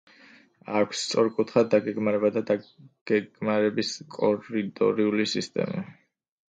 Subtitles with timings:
[0.79, 5.89] აქვს სწორკუთხა დაგეგმარება და დაგეგმარების კორიდორული სისტემა.